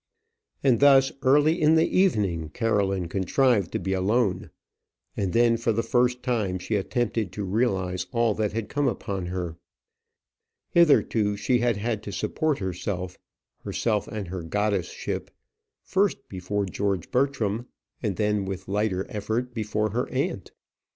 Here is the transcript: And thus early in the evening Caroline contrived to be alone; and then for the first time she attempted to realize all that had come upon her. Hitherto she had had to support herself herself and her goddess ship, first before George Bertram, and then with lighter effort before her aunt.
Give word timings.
And 0.63 0.79
thus 0.79 1.11
early 1.21 1.61
in 1.61 1.75
the 1.75 1.85
evening 1.85 2.49
Caroline 2.49 3.07
contrived 3.07 3.71
to 3.73 3.77
be 3.79 3.93
alone; 3.93 4.49
and 5.15 5.31
then 5.31 5.57
for 5.57 5.71
the 5.71 5.83
first 5.83 6.23
time 6.23 6.57
she 6.57 6.73
attempted 6.73 7.31
to 7.33 7.43
realize 7.43 8.07
all 8.11 8.33
that 8.33 8.51
had 8.51 8.67
come 8.67 8.87
upon 8.87 9.27
her. 9.27 9.57
Hitherto 10.71 11.37
she 11.37 11.59
had 11.59 11.77
had 11.77 12.01
to 12.01 12.11
support 12.11 12.57
herself 12.57 13.19
herself 13.63 14.07
and 14.07 14.29
her 14.29 14.41
goddess 14.41 14.89
ship, 14.89 15.29
first 15.83 16.27
before 16.27 16.65
George 16.65 17.11
Bertram, 17.11 17.67
and 18.01 18.15
then 18.15 18.43
with 18.45 18.67
lighter 18.67 19.05
effort 19.07 19.53
before 19.53 19.91
her 19.91 20.09
aunt. 20.09 20.51